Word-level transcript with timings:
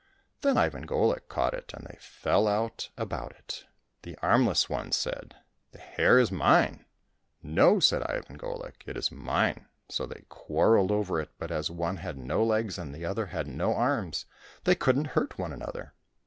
Then 0.41 0.57
Ivan 0.57 0.87
Golik 0.87 1.27
caught 1.29 1.53
it 1.53 1.73
and 1.75 1.85
they 1.85 1.95
fell 1.99 2.47
out 2.47 2.89
about 2.97 3.33
it. 3.33 3.67
The 4.01 4.17
armless 4.17 4.67
one 4.67 4.91
said," 4.93 5.35
The 5.73 5.77
hare 5.77 6.17
is 6.17 6.31
mine!"—" 6.31 6.85
No," 7.59 7.79
said 7.79 8.01
Ivan 8.09 8.35
Golik," 8.39 8.81
it 8.87 8.97
is 8.97 9.11
mine!" 9.11 9.67
So 9.91 10.07
they 10.07 10.25
quarrelled 10.27 10.89
over 10.89 11.21
it, 11.21 11.29
but 11.37 11.51
as 11.51 11.69
one 11.69 11.97
had 11.97 12.17
no 12.17 12.43
legs 12.43 12.79
and 12.79 12.95
the 12.95 13.05
other 13.05 13.27
had 13.27 13.45
no 13.45 13.75
arms, 13.75 14.25
they 14.63 14.73
couldn't 14.73 15.09
hurt 15.13 15.37
one 15.37 15.53
another. 15.53 15.93